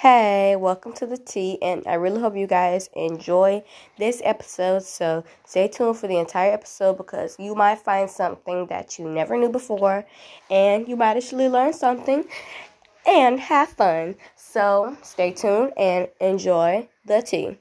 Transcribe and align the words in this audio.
Hey, 0.00 0.54
welcome 0.54 0.92
to 0.92 1.06
the 1.06 1.16
tea, 1.16 1.58
and 1.60 1.82
I 1.84 1.94
really 1.94 2.20
hope 2.20 2.36
you 2.36 2.46
guys 2.46 2.88
enjoy 2.94 3.64
this 3.98 4.22
episode. 4.24 4.84
So, 4.84 5.24
stay 5.44 5.66
tuned 5.66 5.96
for 5.96 6.06
the 6.06 6.18
entire 6.18 6.52
episode 6.52 6.98
because 6.98 7.34
you 7.36 7.56
might 7.56 7.80
find 7.80 8.08
something 8.08 8.66
that 8.66 8.96
you 9.00 9.08
never 9.08 9.36
knew 9.36 9.48
before, 9.48 10.06
and 10.48 10.86
you 10.86 10.94
might 10.94 11.16
actually 11.16 11.48
learn 11.48 11.72
something 11.72 12.26
and 13.08 13.40
have 13.40 13.70
fun. 13.70 14.14
So, 14.36 14.96
stay 15.02 15.32
tuned 15.32 15.72
and 15.76 16.06
enjoy 16.20 16.88
the 17.04 17.20
tea. 17.20 17.58